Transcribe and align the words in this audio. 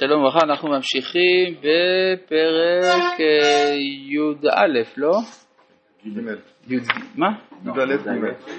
שלום 0.00 0.20
וברכה, 0.20 0.38
אנחנו 0.42 0.68
ממשיכים 0.68 1.54
בפרק 1.54 3.20
אה, 3.20 3.74
י"א, 4.10 4.66
לא? 4.96 5.12
י"א. 6.04 6.78
מה? 7.14 7.28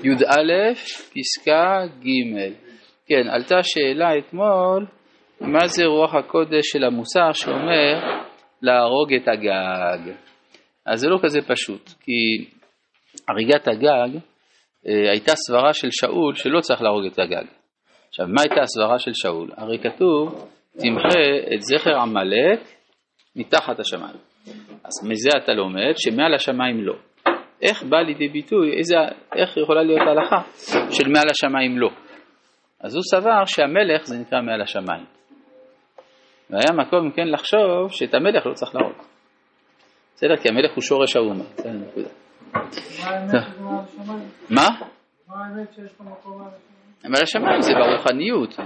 י"א, 0.04 0.74
פסקה 1.14 1.82
ג'. 2.00 2.54
כן, 3.08 3.30
עלתה 3.30 3.64
שאלה 3.64 4.18
אתמול, 4.18 4.86
מה 5.42 5.68
זה 5.68 5.86
רוח 5.86 6.16
הקודש 6.16 6.66
של 6.72 6.84
המוסר 6.84 7.32
שאומר 7.34 8.00
להרוג 8.62 9.14
את 9.14 9.28
הגג? 9.28 10.14
אז 10.86 11.00
זה 11.00 11.08
לא 11.10 11.18
כזה 11.24 11.40
פשוט, 11.48 11.90
כי 12.02 12.50
הריגת 13.30 13.68
הגג 13.68 14.20
אה, 14.88 15.12
הייתה 15.12 15.32
סברה 15.36 15.74
של 15.74 15.90
שאול 15.92 16.36
שלא 16.36 16.60
צריך 16.60 16.82
להרוג 16.82 17.06
את 17.06 17.20
הגג. 17.20 17.46
עכשיו, 18.10 18.28
מה 18.28 18.42
הייתה 18.42 18.62
הסברה 18.62 19.00
של 19.00 19.12
שאול? 19.14 19.50
הרי 19.58 19.80
כתוב 19.80 20.50
תמחה 20.80 21.20
את 21.54 21.62
זכר 21.62 21.96
עמלק 21.96 22.60
מתחת 23.36 23.80
השמיים. 23.80 24.18
אז 24.84 25.10
מזה 25.10 25.30
אתה 25.44 25.54
לומד 25.54 25.94
שמעל 25.98 26.34
השמיים 26.34 26.84
לא. 26.84 26.94
איך 27.62 27.84
בא 27.84 27.98
לידי 27.98 28.28
ביטוי, 28.28 28.78
איזה, 28.78 28.96
איך 29.36 29.58
יכולה 29.58 29.84
להיות 29.84 30.02
ההלכה 30.08 30.42
של 30.92 31.08
מעל 31.08 31.28
השמיים 31.32 31.78
לא? 31.78 31.90
אז 32.82 32.96
הוא 32.96 33.04
סבר 33.04 33.46
שהמלך 33.46 34.06
זה 34.06 34.20
נקרא 34.20 34.42
מעל 34.42 34.62
השמיים. 34.62 35.06
והיה 36.50 36.72
מקום 36.86 37.12
כן 37.12 37.28
לחשוב 37.28 37.92
שאת 37.92 38.14
המלך 38.14 38.46
לא 38.46 38.54
צריך 38.54 38.76
להרוג. 38.76 38.98
בסדר? 40.16 40.38
כי 40.38 40.50
המלך 40.50 40.72
הוא 40.76 40.82
שורש 40.82 41.16
האומה. 41.16 41.44
זה 41.56 41.70
הנקודה. 41.70 42.10
מה? 44.50 44.68
מה 45.28 45.46
האמת 45.46 45.74
שיש 45.74 46.00
לו 46.00 46.06
מקום 46.06 46.42
על 46.42 46.48
השמיים? 46.48 47.12
מעל 47.12 47.24
השמיים 47.24 47.62
זה 47.62 47.72
ברוחניות, 47.74 48.60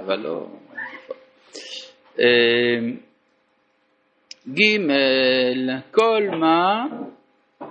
אבל 0.00 0.16
לא... 0.16 0.46
אמ, 2.18 2.96
ג' 4.48 4.62
כל 5.90 6.22
מה 6.40 6.84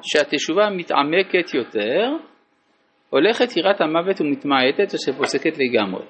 שהתשובה 0.01 0.69
מתעמקת 0.69 1.53
יותר, 1.53 2.09
הולכת 3.09 3.57
יראת 3.57 3.81
המוות 3.81 4.21
ומתמעטת 4.21 4.93
או 4.93 4.97
שפוסקת 4.97 5.57
לגמרי. 5.57 6.05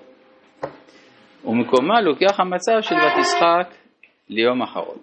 ומקומה 1.45 2.02
לוקח 2.02 2.39
המצב 2.39 2.81
של 2.81 2.95
ותשחק 2.95 3.75
ליום 4.30 4.61
אחרון. 4.61 4.97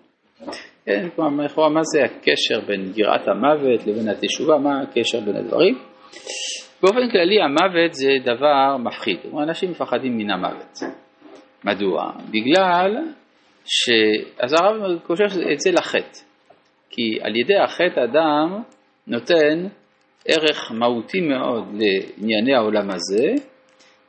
כן, 0.84 1.08
כלומר, 1.16 1.68
מה 1.68 1.80
זה 1.82 2.04
הקשר 2.04 2.60
בין 2.66 2.92
יראת 2.96 3.28
המוות 3.28 3.86
לבין 3.86 4.08
התשובה, 4.08 4.58
מה 4.58 4.80
הקשר 4.82 5.20
בין 5.20 5.36
הדברים? 5.36 5.78
באופן 6.82 7.10
כללי 7.12 7.42
המוות 7.42 7.92
זה 7.94 8.10
דבר 8.24 8.76
מפחיד, 8.76 9.18
אנשים 9.42 9.70
מפחדים 9.70 10.16
מן 10.16 10.30
המוות. 10.30 10.78
מדוע? 11.64 12.12
בגלל 12.30 12.96
ש... 13.64 13.90
אז 14.38 14.52
הרב 14.52 14.98
קושר 14.98 15.24
את 15.24 15.60
זה 15.60 15.70
לחטא, 15.70 16.18
כי 16.90 17.18
על 17.22 17.36
ידי 17.36 17.56
החטא 17.56 18.00
אדם 18.04 18.62
נותן 19.06 19.66
ערך 20.28 20.72
מהותי 20.72 21.20
מאוד 21.20 21.64
לענייני 21.72 22.54
העולם 22.54 22.90
הזה, 22.90 23.26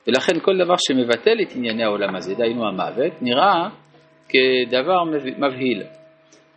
ולכן 0.07 0.39
כל 0.41 0.57
דבר 0.57 0.75
שמבטל 0.87 1.41
את 1.41 1.55
ענייני 1.55 1.83
העולם 1.83 2.15
הזה, 2.15 2.35
דהיינו 2.35 2.67
המוות, 2.67 3.21
נראה 3.21 3.69
כדבר 4.29 5.03
מבהיל. 5.37 5.83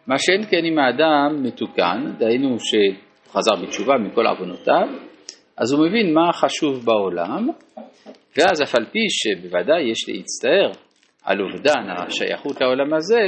מה 0.07 0.19
שאין 0.19 0.43
כן 0.51 0.65
אם 0.65 0.79
האדם 0.79 1.43
מתוקן, 1.43 2.13
דהיינו 2.19 2.57
שחזר 2.59 3.55
בתשובה 3.63 3.95
מכל 3.99 4.27
עוונותיו, 4.27 4.89
אז 5.57 5.73
הוא 5.73 5.87
מבין 5.87 6.15
מה 6.15 6.33
חשוב 6.33 6.85
בעולם, 6.85 7.49
ואז 8.37 8.63
אף 8.63 8.75
על 8.75 8.85
פי 8.85 8.99
שבוודאי 9.09 9.83
יש 9.83 10.09
להצטער 10.09 10.84
על 11.25 11.43
אובדן 11.43 11.87
השייכות 11.91 12.61
לעולם 12.61 12.95
הזה, 12.95 13.21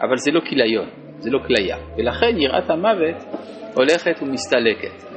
אבל 0.00 0.16
זה 0.16 0.30
לא 0.30 0.40
כיליון, 0.40 0.88
זה 1.18 1.30
לא 1.30 1.38
כליה, 1.46 1.76
ולכן 1.96 2.38
יראת 2.38 2.70
המוות 2.70 3.16
הולכת 3.74 4.22
ומסתלקת. 4.22 5.10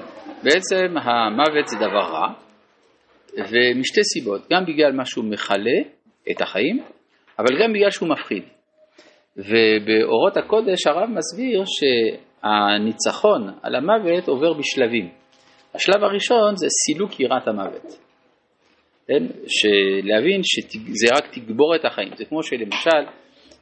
בעצם 0.44 0.98
המוות 0.98 1.68
זה 1.68 1.78
דבר 1.78 2.06
רע, 2.14 2.28
ומשתי 3.38 4.04
סיבות, 4.04 4.42
גם 4.52 4.66
בגלל 4.66 4.92
מה 4.92 5.06
שהוא 5.06 5.26
מכלה 5.26 5.80
את 6.32 6.42
החיים, 6.42 6.84
אבל 7.40 7.64
גם 7.64 7.74
בגלל 7.74 7.90
שהוא 7.90 8.10
מפחיד. 8.10 8.44
ובאורות 9.38 10.38
הקודש 10.38 10.88
הרב 10.88 11.10
מסביר 11.10 11.64
שהניצחון 11.66 13.50
על 13.64 13.76
המוות 13.76 14.28
עובר 14.28 14.54
בשלבים. 14.54 15.10
השלב 15.76 16.04
הראשון 16.04 16.56
זה 16.56 16.68
סילוק 16.70 17.20
יראת 17.20 17.48
המוות. 17.48 18.03
כן? 19.08 19.24
להבין 20.04 20.42
שזה 20.44 21.16
רק 21.16 21.36
תגבור 21.36 21.76
את 21.76 21.86
החיים. 21.86 22.10
זה 22.16 22.26
כמו 22.26 22.44
שלמשל 22.44 23.04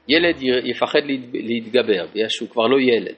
ילד 0.07 0.35
יפחד 0.41 0.99
להתגבר 1.33 2.05
בגלל 2.13 2.29
שהוא 2.29 2.49
כבר 2.49 2.67
לא 2.67 2.77
ילד, 2.79 3.15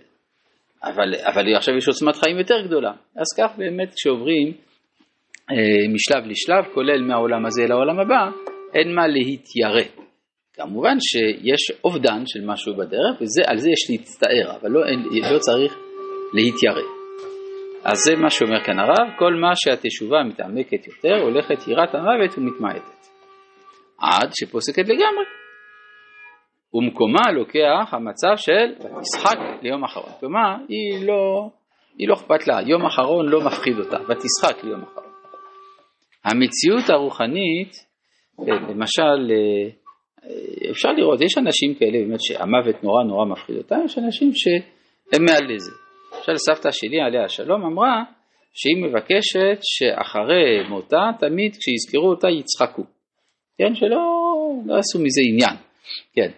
אבל, 0.83 1.15
אבל 1.25 1.55
עכשיו 1.55 1.77
יש 1.77 1.87
עוצמת 1.87 2.15
חיים 2.15 2.37
יותר 2.37 2.61
גדולה. 2.67 2.91
אז 2.91 3.27
כך 3.37 3.57
באמת 3.57 3.93
כשעוברים 3.95 4.53
אה, 5.51 5.55
משלב 5.93 6.31
לשלב, 6.31 6.73
כולל 6.73 7.01
מהעולם 7.01 7.45
הזה 7.45 7.67
לעולם 7.67 7.99
הבא, 7.99 8.29
אין 8.75 8.95
מה 8.95 9.07
להתיירא. 9.07 10.03
כמובן 10.53 10.97
שיש 10.99 11.71
אובדן 11.83 12.23
של 12.25 12.45
משהו 12.45 12.73
בדרך, 12.75 13.21
ועל 13.21 13.57
זה 13.57 13.69
יש 13.71 13.89
להצטער, 13.89 14.55
אבל 14.61 14.69
לא, 14.71 14.81
לא 15.31 15.39
צריך 15.39 15.77
להתיירא. 16.33 16.92
אז 17.85 17.97
זה 17.97 18.15
מה 18.15 18.29
שאומר 18.29 18.63
כאן 18.63 18.79
הרב, 18.79 19.17
כל 19.19 19.33
מה 19.33 19.51
שהתשובה 19.55 20.23
מתעמקת 20.23 20.87
יותר, 20.87 21.21
הולכת 21.21 21.67
יראת 21.67 21.95
המוות 21.95 22.37
ומתמעטת. 22.37 23.07
עד 23.99 24.29
שפוסקת 24.33 24.83
לגמרי. 24.83 25.25
ומקומה 26.73 27.31
לוקח 27.33 27.93
המצב 27.93 28.33
של 28.35 28.73
ותשחק 28.79 29.37
ליום 29.61 29.83
אחרון. 29.83 30.11
כלומר, 30.19 30.55
היא 30.67 31.07
לא, 31.07 31.49
היא 31.97 32.07
לא 32.07 32.13
אכפת 32.13 32.47
לה, 32.47 32.61
יום 32.67 32.85
אחרון 32.85 33.29
לא 33.29 33.39
מפחיד 33.45 33.79
אותה, 33.79 33.97
ותשחק 33.97 34.63
ליום 34.63 34.81
אחרון. 34.81 35.11
המציאות 36.25 36.89
הרוחנית, 36.89 37.71
למשל, 38.69 39.31
אפשר 40.71 40.89
לראות, 40.91 41.21
יש 41.21 41.37
אנשים 41.37 41.75
כאלה 41.75 41.97
באמת 42.07 42.21
שהמוות 42.21 42.83
נורא 42.83 43.03
נורא 43.03 43.25
מפחיד 43.25 43.57
אותם, 43.57 43.75
יש 43.85 43.97
אנשים 43.97 44.31
שהם 44.33 45.25
מעל 45.25 45.53
לזה. 45.55 45.82
למשל 46.27 46.37
סבתא 46.37 46.69
שלי 46.71 47.01
עליה 47.01 47.25
השלום 47.25 47.65
אמרה 47.65 48.03
שהיא 48.53 48.83
מבקשת 48.83 49.59
שאחרי 49.61 50.69
מותה 50.69 51.09
תמיד 51.19 51.51
כשיזכרו 51.55 52.09
אותה 52.09 52.27
יצחקו, 52.29 52.83
כן, 53.57 53.75
שלא 53.75 53.97
לא 54.65 54.77
עשו 54.77 54.99
מזה 54.99 55.21
עניין, 55.29 55.55
כן. 56.13 56.31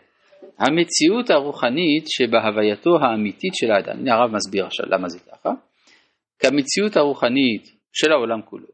המציאות 0.59 1.29
הרוחנית 1.29 2.05
שבהווייתו 2.07 2.89
האמיתית 3.01 3.55
של 3.55 3.71
האדם, 3.71 3.99
הנה 3.99 4.13
הרב 4.13 4.31
מסביר 4.35 4.65
עכשיו 4.65 4.85
למה 4.89 5.09
זה 5.09 5.19
ככה, 5.19 5.49
כמציאות 6.39 6.97
הרוחנית 6.97 7.63
של 7.93 8.11
העולם 8.11 8.41
כולו, 8.41 8.67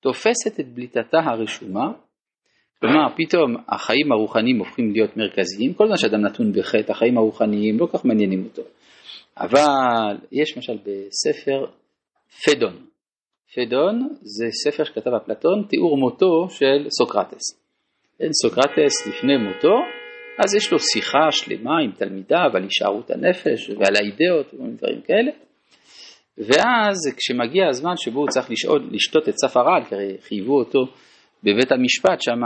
תופסת 0.00 0.60
את 0.60 0.68
בליטתה 0.74 1.18
הרשומה, 1.18 1.86
כלומר 2.80 3.06
פתאום 3.16 3.56
החיים 3.68 4.12
הרוחניים 4.12 4.58
הופכים 4.58 4.92
להיות 4.92 5.16
מרכזיים, 5.16 5.74
כל 5.74 5.86
זמן 5.86 5.96
שאדם 5.96 6.20
נתון 6.20 6.52
בחטא, 6.52 6.92
החיים 6.92 7.18
הרוחניים 7.18 7.78
לא 7.78 7.86
כך 7.92 8.04
מעניינים 8.04 8.44
אותו. 8.44 8.62
אבל 9.40 10.16
יש 10.32 10.56
למשל 10.56 10.76
בספר 10.76 11.66
פדון, 12.44 12.76
פדון 13.54 14.08
זה 14.20 14.46
ספר 14.50 14.84
שכתב 14.84 15.10
אפלטון, 15.22 15.64
תיאור 15.68 15.98
מותו 15.98 16.48
של 16.50 16.86
סוקרטס. 16.98 17.58
כן, 18.18 18.32
סוקרטס 18.42 19.06
לפני 19.06 19.36
מותו, 19.36 19.74
אז 20.44 20.54
יש 20.54 20.72
לו 20.72 20.78
שיחה 20.78 21.30
שלמה 21.30 21.78
עם 21.84 21.92
תלמידיו 21.92 22.50
על 22.54 22.62
הישארות 22.62 23.10
הנפש 23.10 23.70
ועל 23.70 23.96
האידאות 23.96 24.54
ודברים 24.54 25.00
כאלה. 25.00 25.30
ואז 26.38 26.96
כשמגיע 27.16 27.68
הזמן 27.68 27.96
שבו 27.96 28.20
הוא 28.20 28.28
צריך 28.28 28.50
לשאול, 28.50 28.88
לשתות 28.92 29.28
את 29.28 29.34
צף 29.34 29.56
הרעל, 29.56 29.84
כי 29.84 29.94
הרי 29.94 30.16
חייבו 30.20 30.58
אותו 30.58 30.80
בבית 31.42 31.72
המשפט 31.72 32.20
שם 32.20 32.40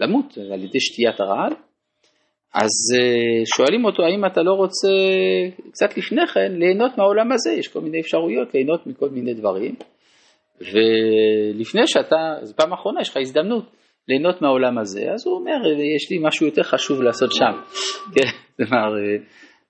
למות 0.00 0.38
על 0.52 0.64
ידי 0.64 0.80
שתיית 0.80 1.20
הרעל, 1.20 1.52
אז 2.54 2.70
אה, 2.94 3.42
שואלים 3.56 3.84
אותו 3.84 4.02
האם 4.02 4.26
אתה 4.26 4.42
לא 4.42 4.52
רוצה 4.52 4.88
קצת 5.72 5.96
לפני 5.96 6.26
כן 6.26 6.52
ליהנות 6.52 6.98
מהעולם 6.98 7.32
הזה, 7.32 7.52
יש 7.52 7.68
כל 7.68 7.80
מיני 7.80 8.00
אפשרויות 8.00 8.54
ליהנות 8.54 8.86
מכל 8.86 9.08
מיני 9.10 9.34
דברים. 9.34 9.74
ולפני 10.60 11.86
שאתה, 11.86 12.34
זו 12.42 12.56
פעם 12.56 12.72
אחרונה 12.72 13.00
יש 13.00 13.08
לך 13.08 13.16
הזדמנות 13.16 13.64
ליהנות 14.08 14.42
מהעולם 14.42 14.78
הזה, 14.78 15.12
אז 15.12 15.26
הוא 15.26 15.34
אומר 15.34 15.80
יש 15.96 16.10
לי 16.10 16.18
משהו 16.22 16.46
יותר 16.46 16.62
חשוב 16.62 17.02
לעשות 17.02 17.32
שם, 17.32 17.52
כן, 18.14 18.30
כלומר, 18.56 18.96
אה, 18.98 19.16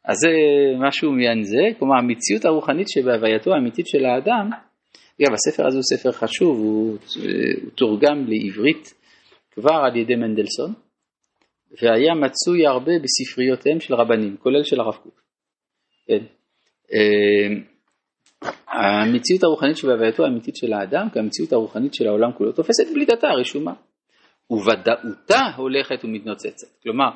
אז 0.05 0.17
זה 0.17 0.31
משהו 0.79 1.11
מעניין 1.11 1.43
זה, 1.43 1.79
כלומר 1.79 1.95
המציאות 1.99 2.45
הרוחנית 2.45 2.89
שבהווייתו 2.89 3.55
האמיתית 3.55 3.87
של 3.87 4.05
האדם, 4.05 4.51
אגב 5.23 5.35
הספר 5.35 5.67
הזה 5.67 5.77
הוא 5.77 5.83
ספר 5.83 6.13
חשוב, 6.13 6.59
הוא, 6.59 6.97
הוא 7.63 7.71
תורגם 7.75 8.25
לעברית 8.29 8.95
כבר 9.51 9.75
על 9.85 9.97
ידי 9.97 10.15
מנדלסון, 10.15 10.73
והיה 11.83 12.15
מצוי 12.15 12.67
הרבה 12.67 12.93
בספריותיהם 13.03 13.81
של 13.81 13.95
רבנים, 13.95 14.37
כולל 14.37 14.65
של 14.65 14.81
הרב 14.81 14.95
קוק. 14.95 15.21
כן. 16.07 16.25
אמ, 16.93 17.63
המציאות 18.69 19.43
הרוחנית 19.43 19.77
שבהווייתו 19.77 20.25
האמיתית 20.25 20.57
של 20.57 20.73
האדם, 20.73 21.11
כמציאות 21.13 21.53
הרוחנית 21.53 21.95
של 21.95 22.07
העולם 22.07 22.33
כולו, 22.33 22.53
תופסת 22.53 22.93
בליטתה 22.95 23.29
הרשומה. 23.29 23.73
וודאותה 24.51 25.41
הולכת 25.57 26.05
ומתנוצצת. 26.05 26.83
כלומר, 26.83 27.11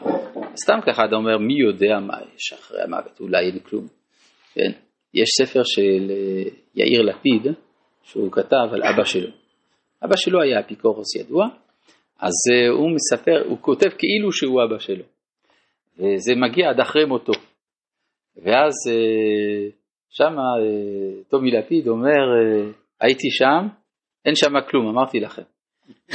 סתם 0.56 0.78
ככה 0.86 1.04
אתה 1.04 1.16
אומר, 1.16 1.38
מי 1.38 1.54
יודע 1.60 1.98
מה 2.00 2.16
יש 2.36 2.52
אחרי 2.52 2.82
המוות, 2.82 3.20
אולי 3.20 3.46
אין 3.46 3.58
כלום. 3.58 3.86
כן? 4.54 4.72
יש 5.14 5.28
ספר 5.38 5.62
של 5.64 6.10
אה, 6.10 6.50
יאיר 6.74 7.02
לפיד, 7.02 7.52
שהוא 8.02 8.32
כתב 8.32 8.66
על 8.72 8.82
אבא 8.82 9.04
שלו. 9.04 9.30
אבא 10.04 10.16
שלו 10.16 10.42
היה 10.42 10.60
אפיקורוס 10.60 11.16
ידוע, 11.16 11.48
אז 12.26 12.32
אה, 12.52 12.68
הוא 12.68 12.90
מספר, 12.94 13.42
הוא 13.48 13.58
כותב 13.60 13.88
כאילו 13.98 14.32
שהוא 14.32 14.64
אבא 14.64 14.78
שלו. 14.78 15.04
וזה 15.98 16.34
מגיע 16.36 16.70
עד 16.70 16.80
אחרי 16.80 17.04
מותו. 17.04 17.32
ואז 18.36 18.72
אה, 18.90 19.68
שמה 20.10 20.42
טומי 21.28 21.50
לפיד 21.50 21.88
אומר, 21.88 22.24
הייתי 23.00 23.30
שם, 23.30 23.68
אין 24.24 24.34
שם 24.34 24.60
כלום, 24.70 24.88
אמרתי 24.88 25.20
לכם. 25.20 25.42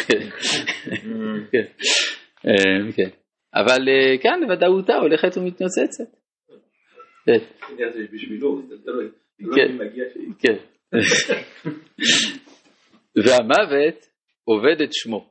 כן. 1.52 1.66
כן. 2.96 3.10
אבל 3.56 3.88
כאן 4.22 4.52
ודאותה 4.52 4.96
הולכת 4.96 5.38
ומתנוצצת. 5.38 6.18
כן. 7.26 7.44
כן. 10.40 10.58
והמוות 13.26 14.06
עובד 14.44 14.82
את 14.82 14.90
שמו, 14.92 15.30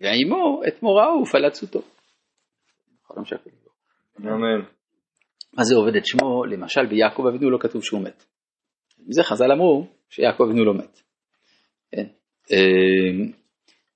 ועימו 0.00 0.60
את 0.68 0.82
מוראו 0.82 1.22
ופלצותו. 1.22 1.80
אמן. 4.20 4.60
מה 5.52 5.64
זה 5.64 5.74
עובד 5.76 5.96
את 5.96 6.06
שמו? 6.06 6.44
למשל 6.44 6.86
ביעקב 6.86 7.22
אבינו 7.26 7.50
לא 7.50 7.58
כתוב 7.60 7.84
שהוא 7.84 8.00
מת. 8.00 8.24
זה 9.10 9.22
חז"ל 9.22 9.52
אמרו 9.52 9.86
שיעקב 10.10 10.42
אבינו 10.42 10.64
לא 10.64 10.74
מת. 10.74 11.00
כן. 11.92 12.06
אמ, 12.50 13.32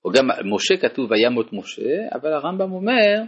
או 0.04 0.10
גם 0.10 0.28
משה 0.54 0.76
כתוב 0.76 1.10
וימות 1.10 1.52
משה, 1.52 2.08
אבל 2.14 2.32
הרמב"ם 2.32 2.72
אומר 2.72 3.22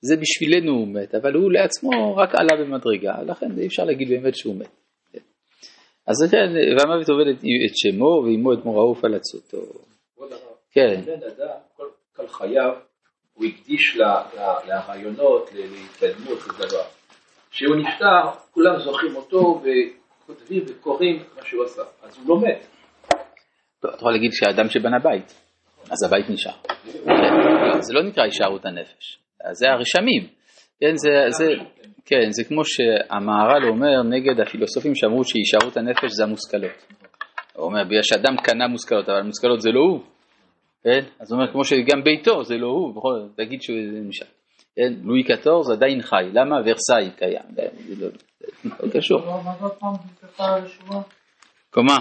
זה 0.00 0.16
בשבילנו 0.16 0.72
הוא 0.72 0.88
מת, 0.88 1.14
אבל 1.14 1.34
הוא 1.34 1.52
לעצמו 1.52 2.16
רק 2.16 2.30
עלה 2.34 2.64
במדרגה, 2.64 3.22
לכן 3.22 3.58
אי 3.58 3.66
אפשר 3.66 3.84
להגיד 3.84 4.08
באמת 4.08 4.36
שהוא 4.36 4.56
מת. 4.56 4.70
כן. 5.12 5.18
אז 6.06 6.30
כן, 6.30 6.52
והמוות 6.78 7.08
עובד 7.08 7.26
את, 7.30 7.40
שמו 7.74 8.22
ועמו 8.24 8.52
את 8.52 8.64
מוראו 8.64 8.90
ופלצותו. 8.90 9.58
כן. 10.76 11.00
בן 11.06 11.12
אדם, 11.12 11.58
כל, 11.76 11.86
כל 12.16 12.28
חייו, 12.28 12.72
הוא 13.34 13.46
הקדיש 13.46 13.96
לרעיונות, 14.66 15.50
להתקדמות 15.54 16.38
לדבר. 16.48 16.82
כשהוא 17.50 17.76
נפטר, 17.76 18.40
כולם 18.50 18.78
זוכרים 18.78 19.16
אותו 19.16 19.62
וכותבים 19.62 20.64
וקוראים 20.68 21.22
מה 21.36 21.42
שהוא 21.44 21.64
עשה, 21.64 21.82
אז 22.02 22.18
הוא 22.18 22.28
לא 22.28 22.48
מת. 22.48 22.66
אתה 23.80 23.88
יכול 23.94 24.12
להגיד 24.12 24.30
שהאדם 24.32 24.68
שבנה 24.68 24.98
בית, 24.98 25.34
אז 25.90 26.02
הבית 26.06 26.30
נשאר. 26.30 26.52
זה 27.80 27.94
לא 27.94 28.02
נקרא 28.02 28.24
הישארות 28.24 28.66
הנפש. 28.66 29.18
זה 29.52 29.66
הרשמים. 29.70 30.28
כן, 30.80 30.96
זה, 30.96 31.10
זה, 31.28 31.46
כן, 32.04 32.30
זה 32.30 32.44
כמו 32.44 32.62
שהמהר"ל 32.64 33.68
אומר 33.68 34.02
נגד 34.02 34.40
הפילוסופים 34.40 34.94
שאמרו 34.94 35.24
שהישארות 35.24 35.76
הנפש 35.76 36.10
זה 36.16 36.24
המושכלות. 36.24 36.86
הוא 37.56 37.66
אומר, 37.66 37.84
בגלל 37.84 38.02
שאדם 38.02 38.36
קנה 38.36 38.68
מושכלות, 38.68 39.08
אבל 39.08 39.22
מושכלות 39.22 39.60
זה 39.60 39.70
לא 39.70 39.80
הוא. 39.80 40.15
כן? 40.86 41.04
אז 41.20 41.32
הוא 41.32 41.40
אומר, 41.40 41.52
כמו 41.52 41.64
שגם 41.64 42.04
ביתו 42.04 42.44
זה 42.44 42.56
לא 42.56 42.66
הוא, 42.66 42.94
בכל 42.94 43.12
זאת, 43.18 43.36
תגיד 43.36 43.62
שהוא 43.62 43.76
נשאר. 44.08 44.26
כן? 44.76 44.92
לואי 45.02 45.22
קטורז 45.22 45.70
עדיין 45.70 46.02
חי, 46.02 46.24
למה? 46.32 46.56
ורסאי 46.56 47.10
קיים, 47.18 47.42
זה 47.54 47.94
לא, 48.00 48.08
לא 48.64 48.90
קשור. 48.92 49.20
כלומר, 51.70 51.96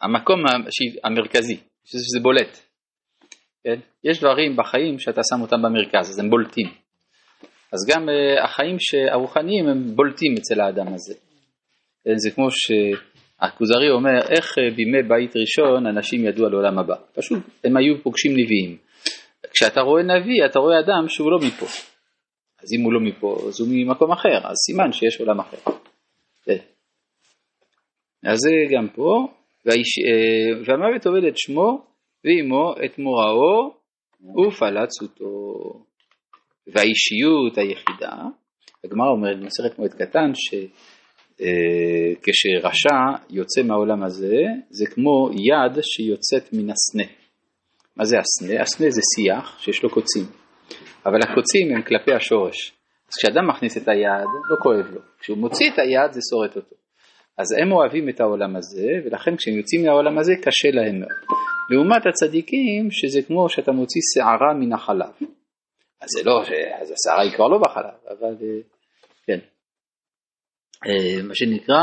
המקום 0.00 0.44
המרכזי, 1.04 1.60
שזה 1.84 2.20
בולט. 2.22 2.58
כן? 3.64 3.80
יש 4.04 4.20
דברים 4.20 4.56
בחיים 4.56 4.98
שאתה 4.98 5.20
שם 5.30 5.42
אותם 5.42 5.62
במרכז, 5.62 6.10
אז 6.10 6.18
הם 6.18 6.30
בולטים. 6.30 6.66
אז 7.72 7.78
גם 7.88 8.08
uh, 8.08 8.44
החיים 8.44 8.76
הרוחניים 9.12 9.68
הם 9.68 9.96
בולטים 9.96 10.34
אצל 10.38 10.60
האדם 10.60 10.94
הזה. 10.94 11.14
כן? 12.04 12.16
זה 12.16 12.30
כמו 12.30 12.46
שהכוזרי 13.42 13.90
אומר, 13.90 14.18
איך 14.30 14.58
uh, 14.58 14.74
בימי 14.76 15.02
בית 15.02 15.36
ראשון 15.36 15.86
אנשים 15.86 16.24
ידעו 16.24 16.46
על 16.46 16.52
עולם 16.52 16.78
הבא. 16.78 16.94
פשוט, 17.14 17.38
הם 17.64 17.76
היו 17.76 18.02
פוגשים 18.02 18.32
נביאים. 18.32 18.76
כשאתה 19.50 19.80
רואה 19.80 20.02
נביא, 20.02 20.46
אתה 20.46 20.58
רואה 20.58 20.80
אדם 20.80 21.08
שהוא 21.08 21.30
לא 21.30 21.38
מפה. 21.46 21.66
אז 22.62 22.72
אם 22.78 22.84
הוא 22.84 22.92
לא 22.92 23.00
מפה, 23.00 23.36
אז 23.48 23.60
הוא 23.60 23.68
ממקום 23.70 24.12
אחר, 24.12 24.36
אז 24.44 24.56
סימן 24.66 24.92
שיש 24.92 25.20
עולם 25.20 25.40
אחר. 25.40 25.56
אז 28.24 28.38
זה 28.38 28.50
גם 28.76 28.88
פה, 28.88 29.28
והאיש, 29.66 29.98
uh, 29.98 30.68
והמוות 30.68 31.06
עובד 31.06 31.24
את 31.24 31.38
שמו 31.38 31.82
ועמו 32.24 32.74
את 32.84 32.98
מוראו 32.98 33.74
ופלצותו. 34.46 35.24
והאישיות 36.66 37.58
היחידה, 37.58 38.12
הגמרא 38.84 39.08
אומרת 39.08 39.40
במסכת 39.40 39.78
מועד 39.78 39.92
קטן 39.92 40.32
שכשרשע 40.34 41.01
אה, 41.42 42.70
יוצא 43.30 43.62
מהעולם 43.62 44.02
הזה 44.02 44.36
זה 44.70 44.86
כמו 44.86 45.30
יד 45.32 45.82
שיוצאת 45.82 46.52
מן 46.52 46.70
הסנה. 46.70 47.12
מה 47.96 48.04
זה 48.04 48.16
הסנה? 48.18 48.62
הסנה 48.62 48.90
זה 48.90 49.00
שיח 49.16 49.58
שיש 49.58 49.82
לו 49.82 49.90
קוצים, 49.90 50.24
אבל 51.06 51.18
הקוצים 51.22 51.76
הם 51.76 51.82
כלפי 51.82 52.12
השורש. 52.12 52.72
אז 53.08 53.14
כשאדם 53.18 53.48
מכניס 53.48 53.76
את 53.76 53.88
היד 53.88 54.28
לא 54.50 54.56
כואב 54.62 54.94
לו, 54.94 55.00
כשהוא 55.20 55.38
מוציא 55.38 55.70
את 55.70 55.78
היד 55.78 56.12
זה 56.12 56.20
שורט 56.30 56.56
אותו. 56.56 56.76
אז 57.38 57.46
הם 57.62 57.72
אוהבים 57.72 58.08
את 58.08 58.20
העולם 58.20 58.56
הזה, 58.56 58.88
ולכן 59.04 59.36
כשהם 59.36 59.54
יוצאים 59.54 59.82
מהעולם 59.82 60.18
הזה 60.18 60.32
קשה 60.42 60.70
להם 60.72 61.00
מאוד. 61.00 61.38
לעומת 61.70 62.02
הצדיקים, 62.06 62.90
שזה 62.90 63.22
כמו 63.22 63.48
שאתה 63.48 63.72
מוציא 63.72 64.00
שערה 64.14 64.54
מן 64.60 64.72
החלב. 64.72 65.12
אז 66.00 66.08
זה 66.18 66.22
לא, 66.24 66.42
אז 66.80 66.92
השערה 66.92 67.22
היא 67.22 67.32
כבר 67.36 67.48
לא 67.48 67.58
בחלב, 67.58 67.94
אבל 68.10 68.34
אה, 68.42 68.60
כן. 69.26 69.38
אה, 70.86 71.22
מה 71.22 71.34
שנקרא, 71.34 71.82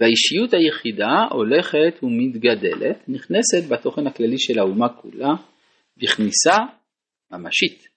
והאישיות 0.00 0.54
היחידה 0.54 1.24
הולכת 1.30 2.02
ומתגדלת, 2.02 3.08
נכנסת 3.08 3.68
בתוכן 3.68 4.06
הכללי 4.06 4.38
של 4.38 4.58
האומה 4.58 4.88
כולה, 4.88 5.32
בכניסה 5.96 6.56
ממשית, 7.32 7.88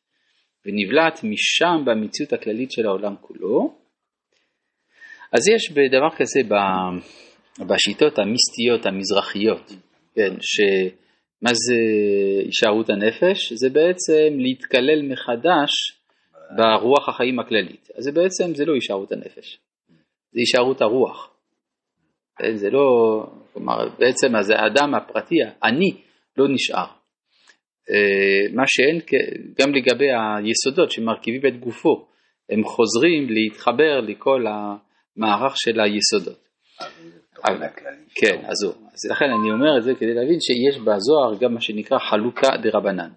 ונבלעת 0.66 1.24
משם 1.24 1.86
במציאות 1.86 2.34
הכללית 2.34 2.72
של 2.72 2.86
העולם 2.86 3.16
כולו. 3.22 3.78
אז 5.32 5.48
יש 5.56 5.72
בדבר 5.72 6.10
כזה 6.18 6.40
בשיטות 7.68 8.20
המיסטיות 8.20 8.86
המזרחיות, 8.86 9.72
כן, 10.16 10.36
ש... 10.42 10.60
מה 11.42 11.50
זה 11.54 11.76
הישארות 12.46 12.90
הנפש? 12.90 13.54
זה 13.54 13.70
בעצם 13.70 14.40
להתקלל 14.40 15.02
מחדש 15.02 15.72
ברוח 16.58 17.10
החיים 17.10 17.40
הכללית. 17.40 17.88
אז 17.96 18.04
זה 18.04 18.12
בעצם, 18.12 18.56
זה 18.56 18.66
לא 18.66 18.74
הישארות 18.74 19.12
הנפש, 19.12 19.60
זה 20.32 20.40
הישארות 20.40 20.82
הרוח. 20.82 21.36
זה 22.54 22.70
לא, 22.70 22.80
כלומר, 23.54 23.90
בעצם 24.00 24.36
אז 24.36 24.50
האדם 24.50 24.96
הפרטי, 24.96 25.36
אני, 25.64 26.02
לא 26.38 26.46
נשאר. 26.54 26.86
אה, 27.90 28.54
מה 28.54 28.64
שאין, 28.68 29.00
גם 29.62 29.74
לגבי 29.76 30.08
היסודות 30.12 30.92
שמרכיבים 30.92 31.42
את 31.48 31.60
גופו, 31.60 32.08
הם 32.50 32.64
חוזרים 32.64 33.30
להתחבר 33.30 34.00
לכל 34.00 34.46
המערך 34.48 35.54
של 35.56 35.80
היסודות. 35.80 36.50
כן, 38.16 38.46
אז 38.46 38.54
זהו. 38.62 38.72
אז 38.72 39.12
לכן 39.12 39.26
אני 39.26 39.52
אומר 39.52 39.78
את 39.78 39.84
זה 39.84 39.94
כדי 39.96 40.14
להבין 40.14 40.40
שיש 40.40 40.78
בזוהר 40.78 41.40
גם 41.40 41.54
מה 41.54 41.62
שנקרא 41.62 41.98
חלוקה 42.00 42.48
דה 42.64 42.70
רבנן. 42.78 43.10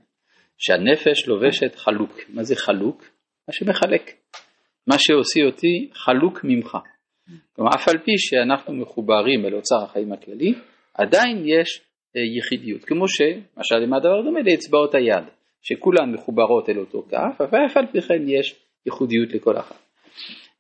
שהנפש 0.58 1.28
לובשת 1.28 1.74
חלוק. 1.76 2.20
מה 2.28 2.42
זה 2.42 2.56
חלוק? 2.56 3.02
מה 3.48 3.54
שמחלק. 3.54 4.10
מה 4.86 4.96
שעושה 4.98 5.40
אותי 5.46 5.90
חלוק 5.94 6.40
ממך. 6.44 6.76
כלומר, 7.56 7.70
אף 7.74 7.88
על 7.88 7.98
פי 7.98 8.12
שאנחנו 8.18 8.74
מחוברים 8.74 9.46
אל 9.46 9.54
אוצר 9.54 9.84
החיים 9.84 10.12
הכללי, 10.12 10.54
עדיין 10.94 11.42
יש 11.46 11.80
אה, 12.16 12.22
יחידיות. 12.38 12.84
כמו 12.84 13.08
שמשל 13.08 13.76
למה 13.82 13.96
הדבר 13.96 14.22
דומה 14.22 14.40
לאצבעות 14.40 14.94
היד, 14.94 15.24
שכולן 15.62 16.12
מחוברות 16.12 16.68
אל 16.68 16.78
אותו 16.78 17.02
כף, 17.10 17.40
אבל 17.40 17.66
אף 17.66 17.76
על 17.76 17.86
פי 17.92 18.00
כן 18.00 18.28
יש 18.28 18.54
ייחודיות 18.86 19.34
לכל 19.34 19.58
אחת. 19.58 19.82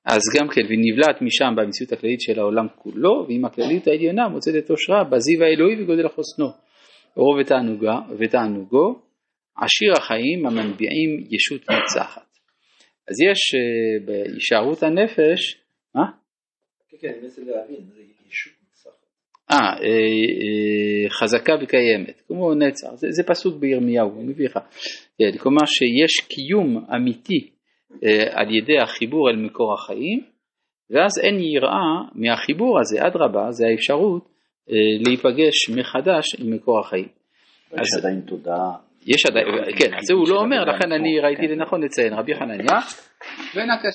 אז 0.04 0.20
גם 0.38 0.48
כן, 0.48 0.60
ונבלעת 0.68 1.22
משם 1.22 1.54
במציאות 1.56 1.92
הכללית 1.92 2.20
של 2.20 2.38
העולם 2.40 2.66
כולו, 2.76 3.24
ועם 3.28 3.44
הכללית 3.44 3.86
העליונה 3.86 4.28
מוצאת 4.28 4.54
את 4.64 4.70
אושרה 4.70 5.04
בזיו 5.04 5.42
האלוהי 5.42 5.82
וגודל 5.82 6.06
החוסנו. 6.06 6.46
אורו 7.16 7.40
ותענוגה, 7.40 7.94
ותענוגו, 8.18 9.00
עשיר 9.56 9.92
החיים 9.98 10.46
המנביעים 10.46 11.24
ישות 11.30 11.70
נצחת. 11.70 12.32
אז 13.08 13.16
יש 13.30 13.54
uh, 13.54 14.06
בהישארות 14.06 14.82
הנפש, 14.82 15.58
מה? 15.94 16.21
כן, 17.02 17.08
כן, 17.08 17.14
אני 17.14 17.22
מנסה 17.22 17.42
להבין, 17.42 17.84
זה 17.94 18.00
ישות 18.28 18.52
נצחת. 18.70 18.92
אה, 19.50 19.56
אה, 19.56 19.68
אה, 19.82 21.10
חזקה 21.10 21.52
וקיימת, 21.62 22.22
כמו 22.28 22.54
נצח, 22.54 22.94
זה, 22.94 23.06
זה 23.10 23.22
פסוק 23.22 23.56
בירמיהו, 23.56 24.10
הוא 24.10 24.24
מביא 24.24 24.46
לך. 24.46 24.58
כן, 25.18 25.38
כלומר 25.38 25.66
שיש 25.66 26.26
קיום 26.28 26.84
אמיתי 26.96 27.50
אה, 28.04 28.40
על 28.40 28.54
ידי 28.54 28.78
החיבור 28.78 29.30
אל 29.30 29.36
מקור 29.36 29.74
החיים, 29.74 30.20
ואז 30.90 31.10
אין 31.22 31.40
יראה 31.40 32.02
מהחיבור 32.14 32.80
הזה, 32.80 33.06
אדרבה, 33.06 33.50
זה 33.50 33.66
האפשרות 33.66 34.28
אה, 34.70 34.74
להיפגש 35.06 35.70
מחדש 35.70 36.24
עם 36.38 36.54
מקור 36.54 36.80
החיים. 36.80 37.08
יש 37.72 37.88
עדיין 37.98 38.20
תודעה 38.20 38.76
יש 39.06 39.26
עדיין, 39.26 39.46
כן, 39.78 39.90
זה 40.00 40.14
הוא 40.14 40.28
לא 40.28 40.40
אומר, 40.40 40.64
לכן 40.64 40.92
אני 40.92 41.20
ראיתי 41.20 41.48
לנכון 41.48 41.82
לציין 41.82 42.12
רבי 42.12 42.34
חנניה, 42.34 42.78
ונקש 43.54 43.90